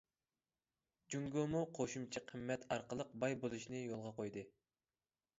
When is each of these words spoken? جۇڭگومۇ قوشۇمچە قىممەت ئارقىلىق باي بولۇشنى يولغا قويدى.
جۇڭگومۇ 1.15 1.59
قوشۇمچە 1.79 2.23
قىممەت 2.31 2.65
ئارقىلىق 2.75 3.11
باي 3.25 3.35
بولۇشنى 3.43 3.83
يولغا 3.83 4.15
قويدى. 4.21 4.45